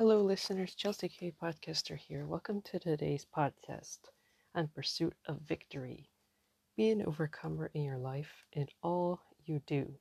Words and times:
Hello, 0.00 0.22
listeners. 0.22 0.74
Chelsea 0.74 1.10
Kay 1.10 1.30
Podcaster 1.30 1.94
here. 1.94 2.24
Welcome 2.24 2.62
to 2.62 2.78
today's 2.78 3.26
podcast 3.36 3.98
on 4.54 4.68
pursuit 4.68 5.12
of 5.26 5.42
victory. 5.42 6.08
Be 6.74 6.88
an 6.88 7.02
overcomer 7.02 7.70
in 7.74 7.82
your 7.82 7.98
life 7.98 8.46
in 8.54 8.68
all 8.82 9.20
you 9.44 9.60
do. 9.66 9.92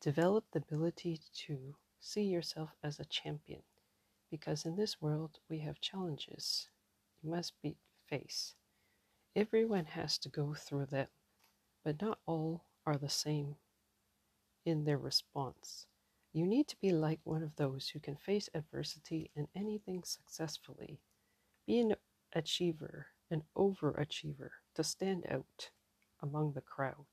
Develop 0.00 0.44
the 0.50 0.58
ability 0.58 1.20
to 1.46 1.76
see 2.00 2.22
yourself 2.22 2.70
as 2.82 2.98
a 2.98 3.04
champion 3.04 3.62
because 4.28 4.64
in 4.64 4.74
this 4.74 5.00
world 5.00 5.38
we 5.48 5.60
have 5.60 5.80
challenges 5.80 6.66
you 7.22 7.30
must 7.30 7.52
be 7.62 7.76
face. 8.08 8.56
Everyone 9.36 9.84
has 9.84 10.18
to 10.18 10.28
go 10.28 10.52
through 10.52 10.86
them, 10.86 11.06
but 11.84 12.02
not 12.02 12.18
all 12.26 12.64
are 12.84 12.96
the 12.96 13.08
same 13.08 13.54
in 14.64 14.82
their 14.82 14.98
response. 14.98 15.86
You 16.38 16.46
need 16.46 16.68
to 16.68 16.76
be 16.80 16.92
like 16.92 17.18
one 17.24 17.42
of 17.42 17.56
those 17.56 17.88
who 17.88 17.98
can 17.98 18.14
face 18.14 18.48
adversity 18.54 19.32
and 19.34 19.48
anything 19.56 20.04
successfully. 20.04 21.00
Be 21.66 21.80
an 21.80 21.96
achiever, 22.32 23.08
an 23.28 23.42
overachiever, 23.56 24.50
to 24.76 24.84
stand 24.84 25.26
out 25.28 25.70
among 26.22 26.52
the 26.52 26.60
crowd. 26.60 27.08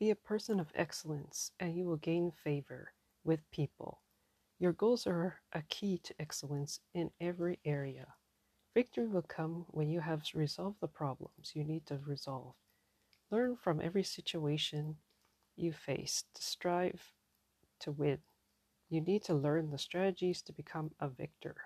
Be 0.00 0.10
a 0.10 0.16
person 0.16 0.58
of 0.58 0.72
excellence, 0.74 1.52
and 1.60 1.76
you 1.76 1.84
will 1.84 1.98
gain 1.98 2.32
favor 2.32 2.92
with 3.22 3.48
people. 3.52 4.00
Your 4.58 4.72
goals 4.72 5.06
are 5.06 5.40
a 5.52 5.62
key 5.62 5.98
to 5.98 6.14
excellence 6.18 6.80
in 6.92 7.12
every 7.20 7.60
area. 7.64 8.14
Victory 8.74 9.06
will 9.06 9.22
come 9.22 9.64
when 9.68 9.88
you 9.88 10.00
have 10.00 10.24
resolved 10.34 10.80
the 10.80 10.88
problems 10.88 11.52
you 11.54 11.62
need 11.62 11.86
to 11.86 12.00
resolve. 12.04 12.56
Learn 13.30 13.54
from 13.54 13.80
every 13.80 14.02
situation 14.02 14.96
you 15.54 15.72
face 15.72 16.24
to 16.34 16.42
strive 16.42 17.12
to 17.84 17.92
win. 17.92 18.18
You 18.90 19.00
need 19.00 19.22
to 19.24 19.34
learn 19.34 19.70
the 19.70 19.78
strategies 19.78 20.42
to 20.42 20.52
become 20.52 20.90
a 21.00 21.08
victor. 21.08 21.56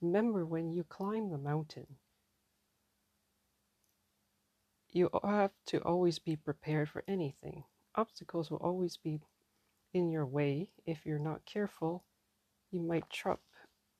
Remember, 0.00 0.44
when 0.44 0.70
you 0.70 0.84
climb 0.84 1.30
the 1.30 1.38
mountain, 1.38 1.86
you 4.90 5.10
have 5.24 5.52
to 5.66 5.78
always 5.78 6.18
be 6.18 6.36
prepared 6.36 6.88
for 6.88 7.02
anything. 7.08 7.64
Obstacles 7.94 8.50
will 8.50 8.58
always 8.58 8.96
be 8.96 9.20
in 9.92 10.10
your 10.10 10.26
way. 10.26 10.70
If 10.86 11.06
you're 11.06 11.18
not 11.18 11.46
careful, 11.46 12.04
you 12.70 12.80
might 12.80 13.10
trip 13.10 13.40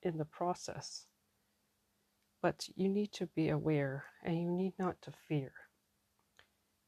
in 0.03 0.19
the 0.19 0.25
process. 0.25 1.07
But 2.43 2.69
you 2.77 2.89
need 2.89 3.13
to 3.15 3.27
be 3.27 3.49
aware 3.49 4.05
and 4.23 4.41
you 4.41 4.51
need 4.51 4.75
not 4.79 5.01
to 5.03 5.13
fear. 5.29 5.53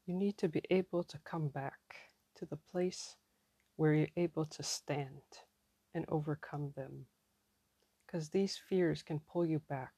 You 0.05 0.13
need 0.13 0.37
to 0.37 0.47
be 0.47 0.61
able 0.69 1.03
to 1.03 1.17
come 1.25 1.49
back 1.49 1.79
to 2.35 2.45
the 2.45 2.57
place 2.71 3.15
where 3.77 3.93
you're 3.93 4.07
able 4.17 4.45
to 4.45 4.63
stand 4.63 5.21
and 5.93 6.03
overcome 6.09 6.73
them. 6.75 7.05
Because 8.05 8.29
these 8.29 8.57
fears 8.69 9.03
can 9.03 9.19
pull 9.19 9.45
you 9.45 9.59
back. 9.59 9.93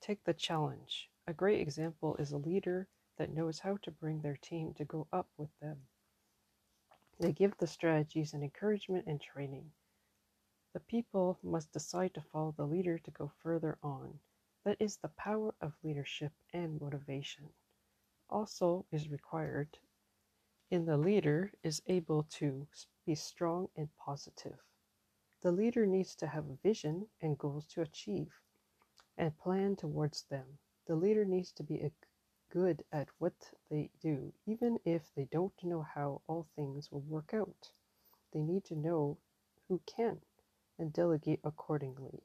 Take 0.00 0.22
the 0.24 0.34
challenge. 0.34 1.08
A 1.26 1.32
great 1.32 1.60
example 1.60 2.16
is 2.16 2.32
a 2.32 2.38
leader 2.38 2.88
that 3.18 3.34
knows 3.34 3.58
how 3.58 3.78
to 3.82 3.90
bring 3.90 4.20
their 4.20 4.36
team 4.36 4.74
to 4.74 4.84
go 4.84 5.06
up 5.12 5.28
with 5.36 5.50
them. 5.60 5.78
They 7.18 7.32
give 7.32 7.56
the 7.58 7.66
strategies 7.66 8.34
and 8.34 8.42
encouragement 8.42 9.06
and 9.06 9.20
training. 9.20 9.70
The 10.74 10.80
people 10.80 11.38
must 11.42 11.72
decide 11.72 12.14
to 12.14 12.20
follow 12.20 12.54
the 12.56 12.66
leader 12.66 12.98
to 12.98 13.10
go 13.10 13.30
further 13.42 13.78
on. 13.82 14.18
That 14.64 14.76
is 14.80 14.96
the 14.96 15.08
power 15.08 15.54
of 15.60 15.72
leadership 15.82 16.32
and 16.52 16.80
motivation. 16.80 17.48
Also, 18.28 18.86
is 18.90 19.10
required 19.10 19.78
in 20.72 20.86
the 20.86 20.96
leader 20.96 21.52
is 21.62 21.82
able 21.86 22.22
to 22.22 22.66
be 23.04 23.14
strong 23.14 23.68
and 23.76 23.90
positive. 24.02 24.56
The 25.42 25.52
leader 25.52 25.84
needs 25.84 26.14
to 26.16 26.26
have 26.26 26.46
a 26.46 26.56
vision 26.62 27.08
and 27.20 27.36
goals 27.36 27.66
to 27.74 27.82
achieve 27.82 28.32
and 29.18 29.36
plan 29.36 29.76
towards 29.76 30.22
them. 30.30 30.46
The 30.86 30.96
leader 30.96 31.26
needs 31.26 31.52
to 31.52 31.62
be 31.62 31.92
good 32.50 32.82
at 32.90 33.08
what 33.18 33.34
they 33.70 33.90
do, 34.00 34.32
even 34.46 34.78
if 34.86 35.02
they 35.14 35.28
don't 35.30 35.52
know 35.62 35.82
how 35.94 36.22
all 36.26 36.46
things 36.56 36.90
will 36.90 37.02
work 37.02 37.34
out. 37.34 37.72
They 38.32 38.40
need 38.40 38.64
to 38.64 38.74
know 38.74 39.18
who 39.68 39.78
can 39.84 40.20
and 40.78 40.90
delegate 40.90 41.40
accordingly. 41.44 42.22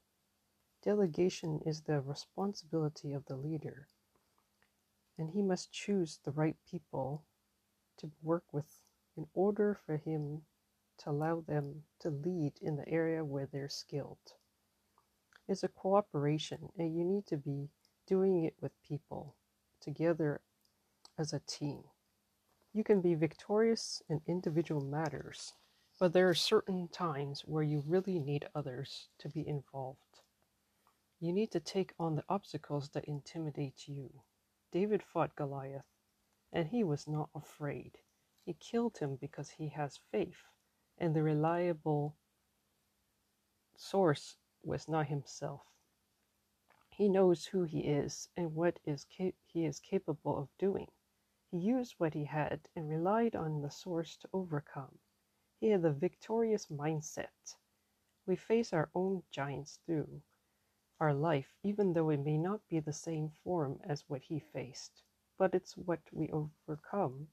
Delegation 0.86 1.60
is 1.66 1.82
the 1.82 2.00
responsibility 2.00 3.12
of 3.12 3.26
the 3.26 3.36
leader, 3.36 3.88
and 5.18 5.32
he 5.32 5.42
must 5.42 5.74
choose 5.74 6.20
the 6.24 6.32
right 6.32 6.56
people 6.72 7.26
to 7.98 8.12
work 8.22 8.44
with 8.52 8.82
in 9.16 9.28
order 9.34 9.78
for 9.86 9.98
him 9.98 10.42
to 11.00 11.10
allow 11.10 11.42
them 11.42 11.84
to 12.00 12.10
lead 12.10 12.54
in 12.62 12.76
the 12.76 12.88
area 12.88 13.24
where 13.24 13.48
they're 13.52 13.70
skilled. 13.70 14.34
It's 15.48 15.64
a 15.64 15.68
cooperation, 15.68 16.70
and 16.78 16.96
you 16.96 17.04
need 17.06 17.26
to 17.28 17.38
be 17.38 17.70
doing 18.08 18.44
it 18.44 18.56
with 18.60 18.72
people 18.88 19.36
together 19.82 20.42
as 21.18 21.34
a 21.34 21.42
team. 21.48 21.84
You 22.74 22.84
can 22.84 23.02
be 23.02 23.16
victorious 23.16 24.02
in 24.10 24.22
individual 24.28 24.82
matters, 24.82 25.54
but 26.00 26.14
there 26.14 26.30
are 26.30 26.36
certain 26.36 26.90
times 26.90 27.42
where 27.46 27.64
you 27.64 27.84
really 27.86 28.20
need 28.20 28.48
others 28.54 29.10
to 29.20 29.30
be 29.30 29.48
involved. 29.48 30.00
You 31.20 31.34
need 31.34 31.52
to 31.52 31.60
take 31.60 31.94
on 32.00 32.16
the 32.16 32.26
obstacles 32.30 32.90
that 32.90 33.06
intimidate 33.06 33.88
you. 33.88 34.12
David 34.72 35.02
fought 35.02 35.36
Goliath 35.36 35.86
and 36.54 36.68
he 36.70 36.84
was 36.84 37.08
not 37.08 37.30
afraid. 37.36 37.98
He 38.46 38.54
killed 38.54 38.98
him 39.00 39.16
because 39.18 39.50
he 39.50 39.70
has 39.70 40.00
faith, 40.12 40.44
and 40.98 41.16
the 41.16 41.24
reliable 41.24 42.16
source 43.76 44.38
was 44.64 44.88
not 44.88 45.08
himself. 45.08 45.62
He 46.90 47.10
knows 47.10 47.46
who 47.46 47.64
he 47.64 47.82
is 47.82 48.30
and 48.38 48.56
what 48.56 48.80
is 48.86 49.06
cap- 49.06 49.36
he 49.46 49.66
is 49.66 49.80
capable 49.80 50.38
of 50.38 50.50
doing. 50.58 50.90
He 51.52 51.58
used 51.58 51.96
what 52.00 52.14
he 52.14 52.26
had 52.26 52.70
and 52.76 52.90
relied 52.90 53.36
on 53.36 53.62
the 53.62 53.70
source 53.72 54.18
to 54.18 54.30
overcome. 54.34 55.00
He 55.60 55.70
had 55.70 55.82
the 55.84 55.92
victorious 55.92 56.68
mindset. 56.68 57.56
We 58.26 58.36
face 58.36 58.74
our 58.74 58.90
own 58.96 59.24
giants 59.32 59.80
through 59.86 60.22
our 61.00 61.14
life, 61.14 61.54
even 61.64 61.94
though 61.94 62.10
it 62.10 62.20
may 62.20 62.38
not 62.38 62.68
be 62.68 62.80
the 62.80 62.94
same 62.94 63.30
form 63.44 63.80
as 63.84 64.10
what 64.10 64.24
he 64.24 64.40
faced 64.40 65.04
but 65.38 65.54
it's 65.54 65.78
what 65.78 66.00
we 66.12 66.30
overcome 66.32 67.28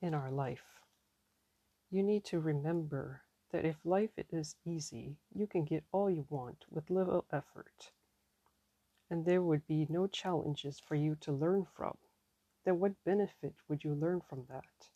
in 0.00 0.14
our 0.14 0.30
life. 0.30 0.80
You 1.90 2.02
need 2.02 2.24
to 2.26 2.40
remember 2.40 3.22
that 3.52 3.64
if 3.64 3.76
life 3.84 4.12
is 4.30 4.56
easy, 4.64 5.16
you 5.34 5.46
can 5.46 5.64
get 5.64 5.84
all 5.92 6.08
you 6.08 6.24
want 6.30 6.64
with 6.70 6.88
little 6.88 7.24
effort, 7.32 7.90
and 9.10 9.24
there 9.24 9.42
would 9.42 9.66
be 9.66 9.86
no 9.88 10.06
challenges 10.06 10.78
for 10.78 10.94
you 10.94 11.16
to 11.16 11.32
learn 11.32 11.66
from. 11.76 11.96
Then, 12.64 12.78
what 12.78 13.04
benefit 13.04 13.54
would 13.68 13.82
you 13.82 13.94
learn 13.94 14.20
from 14.20 14.46
that? 14.48 14.88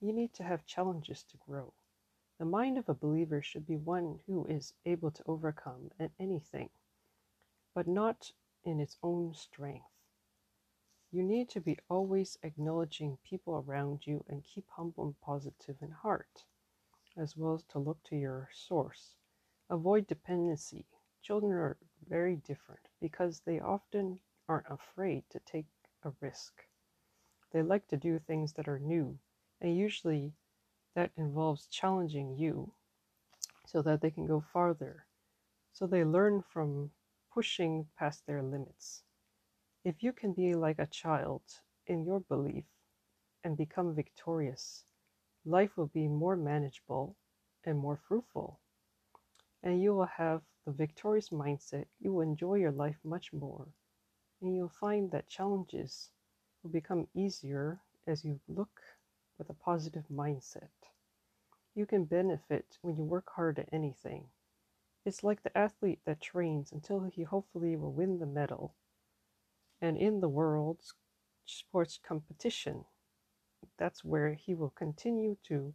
You 0.00 0.12
need 0.12 0.34
to 0.34 0.44
have 0.44 0.66
challenges 0.66 1.24
to 1.30 1.38
grow. 1.38 1.72
The 2.38 2.44
mind 2.44 2.76
of 2.76 2.88
a 2.88 2.94
believer 2.94 3.40
should 3.40 3.66
be 3.66 3.76
one 3.76 4.20
who 4.26 4.44
is 4.44 4.74
able 4.84 5.10
to 5.10 5.22
overcome 5.26 5.90
anything, 6.20 6.68
but 7.74 7.88
not 7.88 8.30
in 8.62 8.78
its 8.78 8.98
own 9.02 9.32
strength. 9.32 9.95
You 11.16 11.22
need 11.22 11.48
to 11.48 11.62
be 11.62 11.78
always 11.88 12.36
acknowledging 12.42 13.16
people 13.24 13.64
around 13.66 14.06
you 14.06 14.22
and 14.28 14.44
keep 14.44 14.68
humble 14.68 15.06
and 15.06 15.18
positive 15.22 15.76
in 15.80 15.90
heart, 15.90 16.44
as 17.16 17.34
well 17.34 17.54
as 17.54 17.64
to 17.70 17.78
look 17.78 18.02
to 18.04 18.16
your 18.16 18.50
source. 18.52 19.14
Avoid 19.70 20.06
dependency. 20.06 20.84
Children 21.22 21.52
are 21.52 21.78
very 22.06 22.36
different 22.36 22.82
because 23.00 23.40
they 23.40 23.58
often 23.58 24.20
aren't 24.46 24.66
afraid 24.68 25.24
to 25.30 25.40
take 25.40 25.64
a 26.02 26.12
risk. 26.20 26.52
They 27.50 27.62
like 27.62 27.88
to 27.88 27.96
do 27.96 28.18
things 28.18 28.52
that 28.52 28.68
are 28.68 28.78
new, 28.78 29.18
and 29.62 29.74
usually 29.74 30.34
that 30.94 31.12
involves 31.16 31.66
challenging 31.66 32.36
you 32.36 32.74
so 33.64 33.80
that 33.80 34.02
they 34.02 34.10
can 34.10 34.26
go 34.26 34.44
farther. 34.52 35.06
So 35.72 35.86
they 35.86 36.04
learn 36.04 36.42
from 36.42 36.90
pushing 37.32 37.86
past 37.98 38.26
their 38.26 38.42
limits. 38.42 39.05
If 39.86 40.02
you 40.02 40.12
can 40.12 40.32
be 40.32 40.52
like 40.54 40.80
a 40.80 40.88
child 40.88 41.42
in 41.86 42.04
your 42.04 42.18
belief 42.18 42.64
and 43.44 43.56
become 43.56 43.94
victorious, 43.94 44.82
life 45.44 45.76
will 45.76 45.86
be 45.86 46.08
more 46.08 46.34
manageable 46.34 47.14
and 47.62 47.78
more 47.78 47.96
fruitful. 47.96 48.58
And 49.62 49.80
you 49.80 49.94
will 49.94 50.06
have 50.06 50.42
the 50.64 50.72
victorious 50.72 51.28
mindset. 51.28 51.84
You 52.00 52.12
will 52.12 52.22
enjoy 52.22 52.56
your 52.56 52.72
life 52.72 52.96
much 53.04 53.32
more. 53.32 53.68
And 54.42 54.56
you'll 54.56 54.68
find 54.68 55.12
that 55.12 55.28
challenges 55.28 56.10
will 56.64 56.70
become 56.70 57.06
easier 57.14 57.78
as 58.08 58.24
you 58.24 58.40
look 58.48 58.80
with 59.38 59.48
a 59.50 59.54
positive 59.54 60.06
mindset. 60.12 60.90
You 61.76 61.86
can 61.86 62.06
benefit 62.06 62.78
when 62.82 62.96
you 62.96 63.04
work 63.04 63.30
hard 63.36 63.60
at 63.60 63.68
anything. 63.70 64.24
It's 65.04 65.22
like 65.22 65.44
the 65.44 65.56
athlete 65.56 66.00
that 66.06 66.20
trains 66.20 66.72
until 66.72 67.04
he 67.04 67.22
hopefully 67.22 67.76
will 67.76 67.92
win 67.92 68.18
the 68.18 68.26
medal 68.26 68.74
and 69.80 69.96
in 69.96 70.20
the 70.20 70.28
world's 70.28 70.94
sports 71.44 71.98
competition. 72.06 72.84
That's 73.78 74.04
where 74.04 74.34
he 74.34 74.54
will 74.54 74.70
continue 74.70 75.36
to 75.48 75.74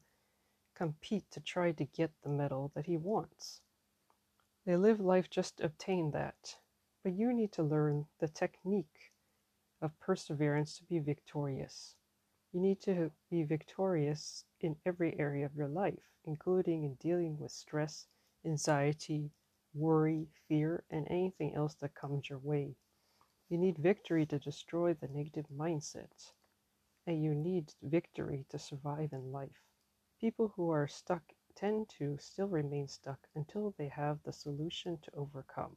compete 0.76 1.26
to 1.32 1.40
try 1.40 1.72
to 1.72 1.86
get 1.86 2.12
the 2.24 2.30
medal 2.30 2.72
that 2.76 2.86
he 2.88 2.98
wants. 2.98 3.62
They 4.66 4.76
live 4.76 5.00
life 5.00 5.30
just 5.30 5.58
to 5.58 5.66
obtain 5.66 6.12
that. 6.12 6.56
But 7.04 7.14
you 7.14 7.34
need 7.34 7.52
to 7.54 7.64
learn 7.64 8.06
the 8.20 8.28
technique 8.28 9.12
of 9.82 10.00
perseverance 10.00 10.78
to 10.78 10.84
be 10.84 11.00
victorious. 11.00 11.96
You 12.54 12.60
need 12.60 12.82
to 12.82 13.12
be 13.30 13.44
victorious 13.44 14.46
in 14.60 14.76
every 14.86 15.20
area 15.20 15.46
of 15.46 15.56
your 15.56 15.68
life, 15.68 16.12
including 16.26 16.84
in 16.84 16.96
dealing 16.96 17.40
with 17.40 17.52
stress, 17.52 18.08
anxiety, 18.46 19.32
worry, 19.74 20.28
fear, 20.48 20.84
and 20.92 21.08
anything 21.10 21.56
else 21.56 21.76
that 21.76 21.96
comes 21.96 22.30
your 22.30 22.40
way. 22.40 22.76
You 23.52 23.58
need 23.58 23.80
victory 23.80 24.26
to 24.28 24.40
destroy 24.40 24.94
the 24.94 25.10
negative 25.10 25.48
mindset, 25.54 26.32
and 27.06 27.22
you 27.22 27.36
need 27.36 27.74
victory 27.84 28.46
to 28.48 28.58
survive 28.58 29.12
in 29.12 29.34
life. 29.34 29.60
People 30.22 30.54
who 30.56 30.70
are 30.70 30.88
stuck 30.88 31.22
tend 31.54 31.90
to 31.98 32.18
still 32.18 32.48
remain 32.48 32.88
stuck 32.88 33.28
until 33.36 33.76
they 33.78 33.90
have 33.90 34.20
the 34.24 34.32
solution 34.32 35.00
to 35.02 35.12
overcome. 35.18 35.76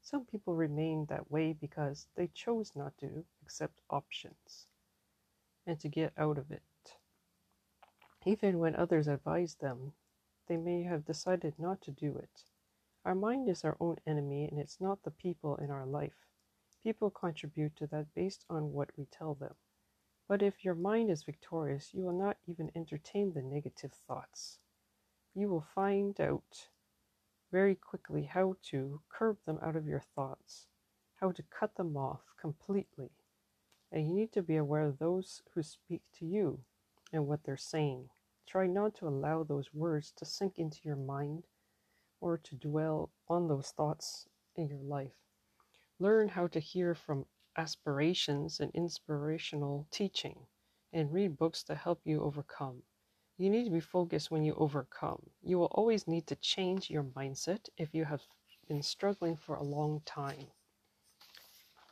Some 0.00 0.24
people 0.24 0.54
remain 0.54 1.04
that 1.10 1.30
way 1.30 1.52
because 1.52 2.06
they 2.16 2.28
chose 2.28 2.72
not 2.74 2.96
to 3.00 3.26
accept 3.42 3.82
options 3.90 4.66
and 5.66 5.78
to 5.80 5.90
get 5.90 6.14
out 6.16 6.38
of 6.38 6.50
it. 6.50 6.62
Even 8.24 8.58
when 8.58 8.74
others 8.74 9.06
advise 9.06 9.56
them, 9.56 9.92
they 10.48 10.56
may 10.56 10.84
have 10.84 11.04
decided 11.04 11.58
not 11.58 11.82
to 11.82 11.90
do 11.90 12.16
it. 12.16 12.44
Our 13.04 13.14
mind 13.14 13.50
is 13.50 13.64
our 13.64 13.76
own 13.80 13.98
enemy, 14.06 14.48
and 14.50 14.58
it's 14.58 14.80
not 14.80 15.02
the 15.02 15.10
people 15.10 15.56
in 15.56 15.70
our 15.70 15.84
life. 15.84 16.26
People 16.86 17.10
contribute 17.10 17.74
to 17.74 17.88
that 17.88 18.14
based 18.14 18.44
on 18.48 18.72
what 18.72 18.90
we 18.96 19.06
tell 19.06 19.34
them. 19.34 19.56
But 20.28 20.40
if 20.40 20.64
your 20.64 20.76
mind 20.76 21.10
is 21.10 21.24
victorious, 21.24 21.92
you 21.92 22.04
will 22.04 22.16
not 22.16 22.36
even 22.46 22.70
entertain 22.76 23.32
the 23.32 23.42
negative 23.42 23.90
thoughts. 24.06 24.60
You 25.34 25.48
will 25.48 25.66
find 25.74 26.20
out 26.20 26.68
very 27.50 27.74
quickly 27.74 28.22
how 28.22 28.54
to 28.70 29.00
curb 29.08 29.38
them 29.44 29.58
out 29.64 29.74
of 29.74 29.88
your 29.88 30.04
thoughts, 30.14 30.68
how 31.16 31.32
to 31.32 31.42
cut 31.42 31.74
them 31.74 31.96
off 31.96 32.20
completely. 32.40 33.10
And 33.90 34.06
you 34.06 34.14
need 34.14 34.30
to 34.34 34.42
be 34.42 34.54
aware 34.54 34.82
of 34.82 35.00
those 35.00 35.42
who 35.54 35.64
speak 35.64 36.02
to 36.20 36.24
you 36.24 36.60
and 37.12 37.26
what 37.26 37.42
they're 37.42 37.56
saying. 37.56 38.10
Try 38.46 38.68
not 38.68 38.94
to 38.98 39.08
allow 39.08 39.42
those 39.42 39.74
words 39.74 40.12
to 40.18 40.24
sink 40.24 40.56
into 40.56 40.78
your 40.84 40.94
mind 40.94 41.48
or 42.20 42.38
to 42.38 42.54
dwell 42.54 43.10
on 43.28 43.48
those 43.48 43.70
thoughts 43.76 44.28
in 44.54 44.68
your 44.68 44.78
life. 44.78 45.25
Learn 45.98 46.28
how 46.28 46.46
to 46.48 46.60
hear 46.60 46.94
from 46.94 47.26
aspirations 47.56 48.60
and 48.60 48.70
inspirational 48.74 49.86
teaching 49.90 50.46
and 50.92 51.12
read 51.12 51.36
books 51.36 51.62
to 51.64 51.74
help 51.74 52.00
you 52.04 52.22
overcome. 52.22 52.82
You 53.38 53.50
need 53.50 53.64
to 53.64 53.70
be 53.70 53.80
focused 53.80 54.30
when 54.30 54.44
you 54.44 54.54
overcome. 54.54 55.30
You 55.42 55.58
will 55.58 55.66
always 55.72 56.08
need 56.08 56.26
to 56.28 56.36
change 56.36 56.90
your 56.90 57.04
mindset 57.04 57.68
if 57.76 57.94
you 57.94 58.04
have 58.06 58.22
been 58.68 58.82
struggling 58.82 59.36
for 59.36 59.56
a 59.56 59.62
long 59.62 60.00
time 60.04 60.48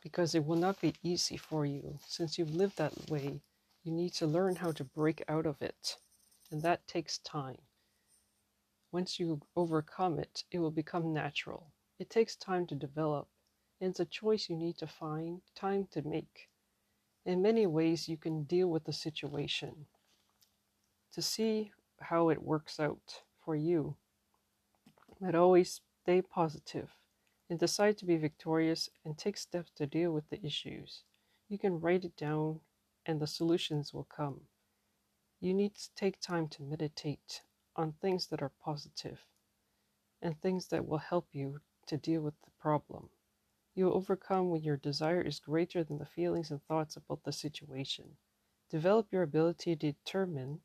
because 0.01 0.35
it 0.35 0.45
will 0.45 0.55
not 0.55 0.79
be 0.79 0.93
easy 1.03 1.35
for 1.35 1.65
you. 1.65 1.97
Since 2.05 2.37
you've 2.37 2.53
lived 2.53 2.77
that 2.77 3.09
way, 3.09 3.41
you 3.83 3.91
need 3.91 4.13
to 4.13 4.27
learn 4.27 4.55
how 4.55 4.71
to 4.73 4.83
break 4.83 5.23
out 5.27 5.47
of 5.47 5.61
it, 5.63 5.97
and 6.51 6.61
that 6.61 6.87
takes 6.87 7.17
time. 7.17 7.57
Once 8.91 9.19
you 9.19 9.41
overcome 9.55 10.19
it, 10.19 10.43
it 10.51 10.59
will 10.59 10.71
become 10.71 11.11
natural. 11.11 11.73
It 11.99 12.09
takes 12.09 12.35
time 12.35 12.67
to 12.67 12.75
develop, 12.75 13.27
it's 13.79 13.99
a 13.99 14.05
choice 14.05 14.49
you 14.49 14.55
need 14.55 14.77
to 14.77 14.87
find 14.87 15.41
time 15.55 15.87
to 15.91 16.01
make. 16.01 16.49
In 17.25 17.41
many 17.41 17.65
ways, 17.65 18.07
you 18.07 18.17
can 18.17 18.43
deal 18.43 18.67
with 18.67 18.85
the 18.85 18.93
situation 18.93 19.87
to 21.13 21.21
see 21.21 21.71
how 21.99 22.29
it 22.29 22.43
works 22.43 22.79
out 22.79 23.21
for 23.43 23.55
you. 23.55 23.95
But 25.19 25.35
always 25.35 25.81
stay 26.03 26.21
positive 26.21 26.89
and 27.49 27.59
decide 27.59 27.97
to 27.97 28.05
be 28.05 28.17
victorious 28.17 28.89
and 29.03 29.17
take 29.17 29.37
steps 29.37 29.71
to 29.75 29.87
deal 29.87 30.11
with 30.11 30.29
the 30.29 30.43
issues. 30.45 31.03
You 31.47 31.57
can 31.57 31.79
write 31.79 32.05
it 32.05 32.17
down 32.17 32.59
and 33.05 33.19
the 33.19 33.27
solutions 33.27 33.93
will 33.93 34.07
come. 34.15 34.41
You 35.39 35.53
need 35.53 35.75
to 35.75 35.89
take 35.95 36.19
time 36.19 36.47
to 36.49 36.63
meditate 36.63 37.41
on 37.75 37.93
things 37.93 38.27
that 38.27 38.41
are 38.41 38.51
positive 38.63 39.19
and 40.21 40.39
things 40.41 40.67
that 40.67 40.87
will 40.87 40.97
help 40.97 41.27
you 41.33 41.59
to 41.87 41.97
deal 41.97 42.21
with 42.21 42.33
the 42.43 42.51
problem. 42.59 43.09
You 43.75 43.85
will 43.85 43.97
overcome 43.97 44.49
when 44.49 44.63
your 44.63 44.77
desire 44.77 45.21
is 45.21 45.39
greater 45.39 45.83
than 45.83 45.97
the 45.97 46.05
feelings 46.05 46.49
and 46.49 46.63
thoughts 46.63 46.95
about 46.95 47.23
the 47.25 47.33
situation. 47.33 48.17
Develop 48.69 49.11
your 49.11 49.21
ability 49.21 49.75
to 49.75 49.91
determine 49.91 50.61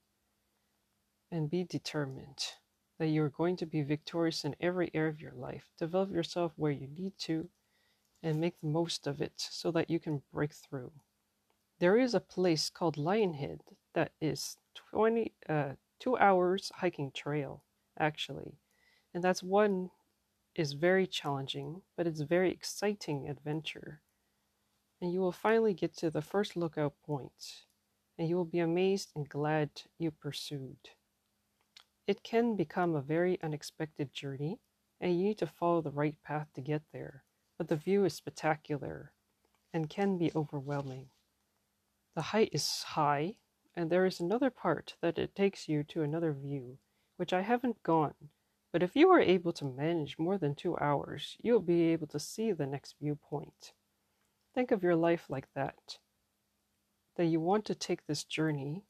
and 1.31 1.51
be 1.51 1.65
determined 1.65 2.39
that 2.99 3.09
you're 3.09 3.29
going 3.29 3.57
to 3.57 3.67
be 3.67 3.83
victorious 3.83 4.45
in 4.45 4.55
every 4.61 4.91
area 4.95 5.11
of 5.11 5.21
your 5.21 5.33
life. 5.33 5.71
Develop 5.79 6.13
yourself 6.13 6.53
where 6.57 6.71
you 6.71 6.87
need 6.87 7.13
to 7.19 7.49
and 8.23 8.41
make 8.41 8.61
the 8.61 8.69
most 8.69 9.07
of 9.07 9.21
it 9.21 9.33
so 9.37 9.71
that 9.73 9.91
you 9.91 9.99
can 9.99 10.23
break 10.33 10.53
through. 10.53 10.93
There 11.79 11.97
is 11.97 12.15
a 12.15 12.21
place 12.21 12.71
called 12.71 12.97
Lionhead 12.97 13.61
that 13.95 14.13
is 14.21 14.57
20 14.91 15.33
uh, 15.49 15.71
2 15.99 16.17
hours 16.19 16.71
hiking 16.77 17.11
trail 17.11 17.65
actually. 17.99 18.59
And 19.13 19.25
that's 19.25 19.43
one 19.43 19.91
is 20.61 20.75
very 20.75 21.07
challenging, 21.07 21.81
but 21.97 22.07
it's 22.07 22.21
a 22.21 22.27
very 22.27 22.51
exciting 22.51 23.29
adventure. 23.29 24.03
And 25.01 25.11
you 25.11 25.21
will 25.21 25.33
finally 25.33 25.73
get 25.73 25.97
to 25.97 26.11
the 26.11 26.21
first 26.21 26.55
lookout 26.55 26.93
point, 27.05 27.65
and 28.19 28.29
you 28.29 28.37
will 28.37 28.45
be 28.45 28.59
amazed 28.59 29.13
and 29.17 29.27
glad 29.27 29.71
you 29.99 30.11
pursued. 30.11 30.91
It 32.07 32.23
can 32.23 32.57
become 32.57 32.95
a 32.95 33.01
very 33.01 33.41
unexpected 33.43 34.13
journey, 34.13 34.59
and 35.01 35.17
you 35.17 35.25
need 35.25 35.39
to 35.39 35.47
follow 35.47 35.81
the 35.81 35.91
right 35.91 36.17
path 36.23 36.49
to 36.55 36.61
get 36.61 36.83
there, 36.93 37.25
but 37.57 37.69
the 37.69 37.77
view 37.77 38.05
is 38.05 38.13
spectacular 38.13 39.13
and 39.73 39.89
can 39.89 40.19
be 40.19 40.31
overwhelming. 40.37 41.07
The 42.15 42.23
height 42.23 42.51
is 42.53 42.83
high, 42.83 43.37
and 43.75 43.89
there 43.89 44.05
is 44.05 44.21
another 44.21 44.51
part 44.51 44.97
that 45.01 45.19
it 45.19 45.35
takes 45.35 45.69
you 45.69 45.85
to 45.85 46.03
another 46.03 46.33
view, 46.33 46.77
which 47.17 47.33
I 47.33 47.41
haven't 47.41 47.83
gone, 47.83 48.15
but 48.73 48.83
if 48.83 48.95
you 48.95 49.11
are 49.11 49.21
able 49.21 49.53
to 49.55 49.65
manage 49.65 50.19
more 50.19 50.39
than 50.39 50.55
two 50.55 50.77
hours, 50.79 51.37
you 51.43 51.53
will 51.53 51.61
be 51.61 51.93
able 51.93 52.07
to 52.09 52.19
see 52.19 52.53
the 52.53 52.67
next 52.67 52.97
viewpoint. 53.01 53.73
Think 54.55 54.71
of 54.71 54.83
your 54.83 54.97
life 54.97 55.27
like 55.29 55.49
that. 55.55 55.99
That 57.17 57.27
you 57.27 57.41
want 57.41 57.65
to 57.67 57.75
take 57.75 58.07
this 58.07 58.25
journey 58.25 58.85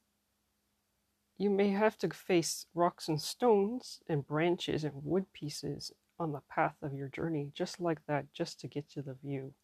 you 1.41 1.49
may 1.49 1.69
have 1.69 1.97
to 1.97 2.09
face 2.11 2.67
rocks 2.75 3.07
and 3.07 3.19
stones 3.19 3.99
and 4.07 4.27
branches 4.27 4.83
and 4.83 5.03
wood 5.03 5.25
pieces 5.33 5.91
on 6.19 6.33
the 6.33 6.43
path 6.47 6.75
of 6.83 6.93
your 6.93 7.07
journey, 7.07 7.49
just 7.55 7.79
like 7.79 8.05
that, 8.07 8.31
just 8.31 8.59
to 8.59 8.67
get 8.67 8.87
to 8.91 9.01
the 9.01 9.15
view. 9.15 9.55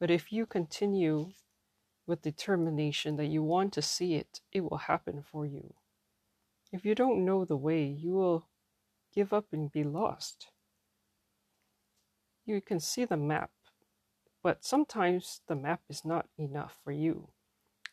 But 0.00 0.10
if 0.10 0.32
you 0.32 0.46
continue 0.46 1.30
with 2.08 2.22
determination 2.22 3.14
that 3.18 3.26
you 3.26 3.44
want 3.44 3.72
to 3.74 3.82
see 3.82 4.14
it, 4.14 4.40
it 4.50 4.62
will 4.62 4.78
happen 4.78 5.22
for 5.22 5.46
you. 5.46 5.74
If 6.72 6.84
you 6.84 6.96
don't 6.96 7.24
know 7.24 7.44
the 7.44 7.56
way, 7.56 7.84
you 7.84 8.14
will 8.14 8.48
give 9.18 9.32
up 9.32 9.46
and 9.50 9.72
be 9.72 9.82
lost. 9.82 10.46
You 12.46 12.60
can 12.60 12.78
see 12.78 13.04
the 13.04 13.16
map, 13.16 13.50
but 14.44 14.64
sometimes 14.64 15.40
the 15.48 15.56
map 15.56 15.80
is 15.90 16.04
not 16.04 16.28
enough 16.38 16.76
for 16.84 16.92
you. 16.92 17.30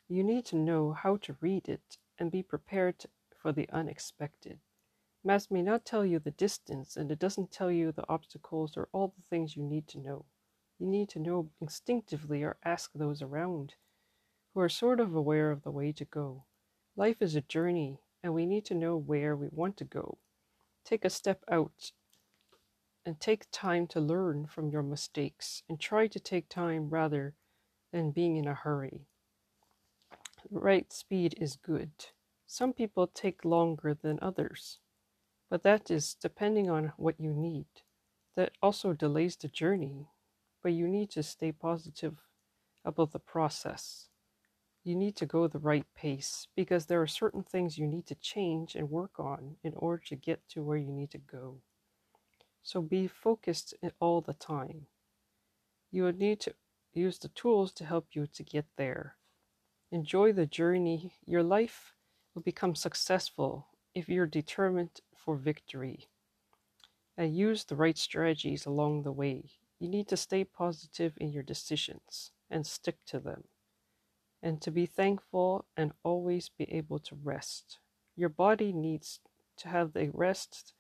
You 0.08 0.24
need 0.24 0.46
to 0.46 0.55
know 0.55 0.91
how 0.91 1.17
to 1.24 1.36
read 1.41 1.67
it 1.67 1.98
and 2.20 2.32
be 2.32 2.44
prepared 2.44 3.08
for 3.41 3.51
the 3.51 3.67
unexpected. 3.74 4.60
Maps 5.24 5.50
may 5.50 5.63
not 5.63 5.84
tell 5.84 6.05
you 6.05 6.20
the 6.20 6.29
distance, 6.29 6.96
and 6.96 7.12
it 7.12 7.17
doesn't 7.17 7.51
tell 7.51 7.72
you 7.72 7.91
the 7.91 8.08
obstacles 8.08 8.77
or 8.77 8.88
all 8.91 9.08
the 9.08 9.24
things 9.27 9.58
you 9.58 9.63
need 9.63 9.88
to 9.88 9.98
know. 9.98 10.25
You 10.77 10.86
need 10.86 11.10
to 11.10 11.20
know 11.20 11.50
instinctively 11.60 12.44
or 12.44 12.58
ask 12.63 12.91
those 12.94 13.24
around 13.24 13.74
who 14.53 14.60
are 14.60 14.70
sort 14.70 15.00
of 15.00 15.15
aware 15.15 15.50
of 15.50 15.63
the 15.63 15.72
way 15.72 15.91
to 15.94 16.05
go. 16.05 16.44
Life 16.96 17.20
is 17.20 17.36
a 17.36 17.41
journey, 17.41 17.98
and 18.22 18.32
we 18.36 18.46
need 18.46 18.65
to 18.65 18.75
know 18.75 18.96
where 18.96 19.36
we 19.36 19.48
want 19.51 19.75
to 19.77 19.86
go. 19.86 20.20
Take 20.86 21.04
a 21.04 21.10
step 21.10 21.44
out 21.51 21.92
and 23.06 23.20
take 23.20 23.51
time 23.51 23.88
to 23.88 24.00
learn 24.00 24.48
from 24.48 24.70
your 24.70 24.84
mistakes 24.84 25.63
and 25.68 25.80
try 25.80 26.08
to 26.08 26.20
take 26.20 26.48
time 26.48 26.89
rather 26.89 27.34
than 27.92 28.12
being 28.12 28.38
in 28.38 28.48
a 28.48 28.54
hurry 28.54 29.08
right 30.51 30.92
speed 30.92 31.36
is 31.39 31.56
good. 31.56 31.92
Some 32.48 32.74
people 32.74 33.08
take 33.08 33.46
longer 33.46 33.94
than 33.94 34.20
others, 34.22 34.80
but 35.50 35.63
that 35.63 35.89
is 35.89 36.15
depending 36.15 36.70
on 36.70 36.94
what 36.98 37.20
you 37.20 37.34
need. 37.34 37.65
That 38.36 38.51
also 38.62 38.94
delays 38.94 39.36
the 39.36 39.48
journey, 39.48 40.10
but 40.62 40.74
you 40.74 40.88
need 40.88 41.10
to 41.12 41.24
stay 41.24 41.51
positive 41.51 42.18
about 42.84 43.12
the 43.12 43.20
process. 43.20 44.10
You 44.86 44.96
need 44.96 45.18
to 45.18 45.25
go 45.25 45.48
the 45.50 45.60
right 45.60 45.86
pace 45.96 46.48
because 46.56 46.86
there 46.86 47.01
are 47.01 47.08
certain 47.08 47.44
things 47.44 47.77
you 47.77 47.86
need 47.88 48.06
to 48.08 48.15
change 48.15 48.74
and 48.74 48.89
work 48.89 49.20
on 49.20 49.58
in 49.65 49.74
order 49.75 50.01
to 50.06 50.15
get 50.15 50.48
to 50.51 50.63
where 50.63 50.77
you 50.77 50.94
need 50.94 51.12
to 51.12 51.18
go. 51.18 51.62
So 52.63 52.82
be 52.82 53.08
focused 53.08 53.74
all 54.01 54.20
the 54.20 54.34
time. 54.34 54.88
You 55.89 56.04
will 56.04 56.13
need 56.13 56.42
to 56.42 56.54
use 56.94 57.18
the 57.18 57.30
tools 57.30 57.72
to 57.74 57.86
help 57.86 58.10
you 58.13 58.27
to 58.27 58.44
get 58.44 58.68
there. 58.77 59.18
Enjoy 59.92 60.32
the 60.34 60.46
journey. 60.46 61.13
Your 61.25 61.44
life 61.44 61.94
will 62.36 62.44
become 62.44 62.75
successful 62.75 63.68
if 63.96 64.10
you're 64.10 64.27
determined 64.27 65.01
for 65.15 65.38
victory. 65.38 66.10
and 67.18 67.36
use 67.36 67.65
the 67.65 67.75
right 67.75 67.98
strategies 67.98 68.65
along 68.65 69.04
the 69.04 69.12
way. 69.12 69.51
You 69.80 69.89
need 69.89 70.08
to 70.10 70.18
stay 70.18 70.44
positive 70.46 71.13
in 71.18 71.32
your 71.32 71.44
decisions 71.44 72.32
and 72.50 72.65
stick 72.65 73.04
to 73.08 73.20
them, 73.20 73.46
and 74.46 74.62
to 74.62 74.70
be 74.70 74.86
thankful 74.86 75.66
and 75.75 75.92
always 76.04 76.50
be 76.50 76.72
able 76.72 77.00
to 77.00 77.18
rest. 77.24 77.80
Your 78.16 78.30
body 78.30 78.72
needs 78.72 79.20
to 79.58 79.68
have 79.70 79.94
the 79.94 80.12
rest 80.14 80.74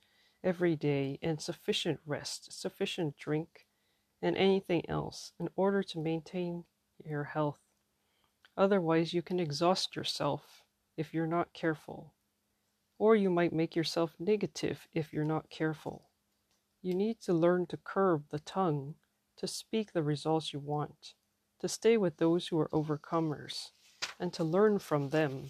every 0.43 0.75
day 0.75 1.17
and 1.23 1.41
sufficient 1.41 1.99
rest, 2.05 2.61
sufficient 2.61 3.17
drink, 3.17 3.65
and 4.21 4.37
anything 4.37 4.87
else 4.87 5.31
in 5.39 5.49
order 5.55 5.81
to 5.81 5.99
maintain 5.99 6.65
your 7.03 7.23
health. 7.23 7.59
Otherwise, 8.55 9.15
you 9.15 9.23
can 9.23 9.39
exhaust 9.39 9.95
yourself 9.95 10.61
if 10.95 11.11
you're 11.11 11.25
not 11.25 11.51
careful, 11.51 12.13
or 12.99 13.15
you 13.15 13.31
might 13.31 13.51
make 13.51 13.75
yourself 13.75 14.13
negative 14.19 14.87
if 14.93 15.11
you're 15.11 15.25
not 15.25 15.49
careful. 15.49 16.09
You 16.83 16.93
need 16.93 17.19
to 17.21 17.33
learn 17.33 17.65
to 17.67 17.77
curb 17.77 18.25
the 18.29 18.39
tongue 18.39 18.93
to 19.37 19.47
speak 19.47 19.91
the 19.91 20.03
results 20.03 20.53
you 20.53 20.59
want, 20.59 21.15
to 21.65 21.69
stay 21.69 21.97
with 21.97 22.17
those 22.17 22.47
who 22.47 22.59
are 22.59 22.69
overcomers, 22.69 23.71
and 24.19 24.31
to 24.31 24.43
learn 24.43 24.77
from 24.77 25.09
them 25.09 25.49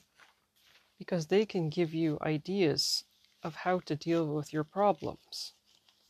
because 0.97 1.27
they 1.27 1.45
can 1.45 1.69
give 1.69 1.93
you 1.93 2.17
ideas 2.21 3.03
of 3.43 3.53
how 3.53 3.79
to 3.79 3.97
deal 3.97 4.25
with 4.33 4.53
your 4.53 4.63
problems, 4.63 5.55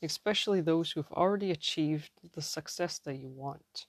especially 0.03 0.61
those 0.61 0.91
who've 0.91 1.11
already 1.11 1.49
achieved 1.49 2.11
the 2.35 2.41
success 2.43 2.99
that 2.99 3.15
you 3.15 3.29
want. 3.29 3.87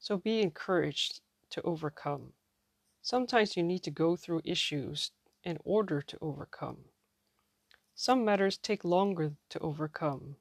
So 0.00 0.16
be 0.16 0.42
encouraged 0.42 1.20
to 1.50 1.62
overcome. 1.62 2.32
Sometimes 3.00 3.56
you 3.56 3.62
need 3.62 3.84
to 3.84 3.92
go 3.92 4.16
through 4.16 4.42
issues 4.44 5.12
in 5.44 5.58
order 5.62 6.02
to 6.02 6.18
overcome. 6.20 6.78
Some 7.94 8.24
matters 8.24 8.58
take 8.58 8.84
longer 8.84 9.34
to 9.50 9.60
overcome, 9.60 10.34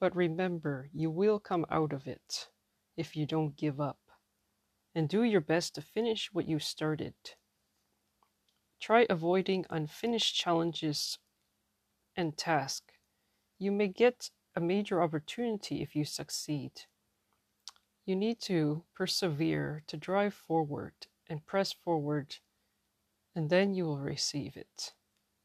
but 0.00 0.16
remember, 0.16 0.88
you 0.92 1.08
will 1.08 1.38
come 1.38 1.64
out 1.70 1.92
of 1.92 2.08
it 2.08 2.48
if 2.96 3.14
you 3.14 3.26
don't 3.26 3.56
give 3.56 3.80
up. 3.80 3.98
And 4.94 5.08
do 5.08 5.24
your 5.24 5.40
best 5.40 5.74
to 5.74 5.82
finish 5.82 6.32
what 6.32 6.48
you 6.48 6.58
started. 6.58 7.14
Try 8.80 9.06
avoiding 9.10 9.66
unfinished 9.70 10.36
challenges 10.36 11.18
and 12.16 12.36
tasks. 12.36 12.94
You 13.58 13.72
may 13.72 13.88
get 13.88 14.30
a 14.54 14.60
major 14.60 15.02
opportunity 15.02 15.82
if 15.82 15.96
you 15.96 16.04
succeed. 16.04 16.82
You 18.06 18.14
need 18.16 18.40
to 18.42 18.84
persevere 18.94 19.82
to 19.86 19.96
drive 19.96 20.34
forward 20.34 20.94
and 21.28 21.44
press 21.46 21.72
forward, 21.72 22.36
and 23.34 23.50
then 23.50 23.74
you 23.74 23.84
will 23.86 23.98
receive 23.98 24.56
it. 24.56 24.92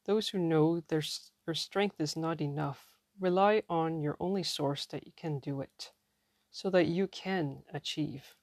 Those 0.06 0.29
who 0.29 0.39
know 0.39 0.82
their, 0.82 1.03
their 1.46 1.56
strength 1.56 2.00
is 2.00 2.18
not 2.18 2.41
enough 2.41 2.88
rely 3.20 3.63
on 3.70 4.01
your 4.01 4.18
only 4.20 4.44
source 4.44 4.86
that 4.88 5.06
you 5.06 5.13
can 5.15 5.39
do 5.39 5.62
it, 5.62 5.91
so 6.51 6.70
that 6.70 6.88
you 6.88 7.08
can 7.08 7.63
achieve. 7.74 8.38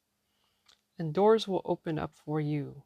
And 0.99 1.13
doors 1.13 1.47
will 1.47 1.63
open 1.65 1.99
up 1.99 2.13
for 2.15 2.41
you. 2.41 2.85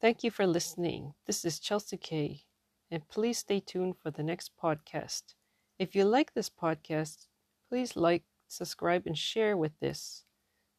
Thank 0.00 0.24
you 0.24 0.30
for 0.30 0.46
listening. 0.46 1.14
This 1.26 1.44
is 1.44 1.58
Chelsea 1.58 1.98
Kay, 1.98 2.44
and 2.90 3.06
please 3.08 3.38
stay 3.38 3.60
tuned 3.60 3.96
for 3.98 4.10
the 4.10 4.22
next 4.22 4.52
podcast. 4.62 5.34
If 5.78 5.94
you 5.94 6.04
like 6.04 6.32
this 6.32 6.48
podcast, 6.50 7.26
please 7.68 7.96
like, 7.96 8.24
subscribe, 8.48 9.06
and 9.06 9.16
share 9.16 9.56
with 9.56 9.78
this 9.80 10.24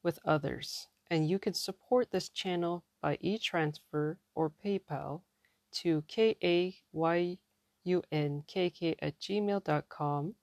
with 0.02 0.18
others. 0.24 0.88
And 1.10 1.28
you 1.28 1.38
can 1.38 1.54
support 1.54 2.10
this 2.10 2.28
channel 2.28 2.84
by 3.00 3.18
e-transfer 3.20 4.18
or 4.34 4.50
PayPal 4.64 5.22
to 5.82 6.02
K-A-Y 6.08 7.38
unkk 7.86 8.94
at 9.02 9.18
gmail.com 9.18 10.34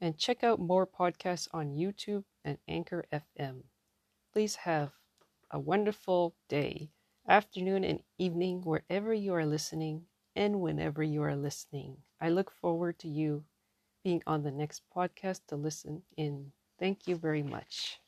and 0.00 0.18
check 0.18 0.44
out 0.44 0.60
more 0.60 0.86
podcasts 0.86 1.48
on 1.52 1.74
YouTube 1.74 2.24
and 2.44 2.58
Anchor 2.68 3.04
FM. 3.12 3.62
Please 4.38 4.54
have 4.70 4.92
a 5.50 5.58
wonderful 5.58 6.36
day, 6.48 6.92
afternoon, 7.26 7.82
and 7.82 8.04
evening 8.18 8.62
wherever 8.62 9.12
you 9.12 9.34
are 9.34 9.44
listening 9.44 10.06
and 10.36 10.60
whenever 10.60 11.02
you 11.02 11.22
are 11.24 11.34
listening. 11.34 12.04
I 12.20 12.28
look 12.30 12.52
forward 12.52 13.00
to 13.00 13.08
you 13.08 13.46
being 14.04 14.22
on 14.26 14.44
the 14.44 14.52
next 14.52 14.82
podcast 14.94 15.46
to 15.48 15.56
listen 15.56 16.04
in. 16.16 16.52
Thank 16.78 17.08
you 17.08 17.16
very 17.16 17.42
much. 17.42 18.00